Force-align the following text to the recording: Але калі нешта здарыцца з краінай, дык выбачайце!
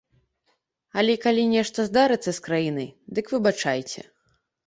Але 1.01 1.13
калі 1.25 1.43
нешта 1.55 1.85
здарыцца 1.89 2.31
з 2.37 2.43
краінай, 2.47 2.89
дык 3.17 3.25
выбачайце! 3.37 4.01